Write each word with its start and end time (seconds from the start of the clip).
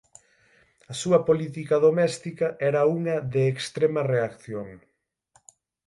A 0.91 0.93
súa 1.01 1.19
política 1.27 1.75
doméstica 1.87 2.47
era 2.69 2.81
unha 2.97 3.15
de 3.33 3.43
extrema 3.53 4.01
reacción. 4.13 4.67